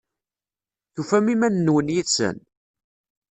Tufam 0.93 1.25
iman-nwen 1.33 1.87
yid-sen? 1.93 2.37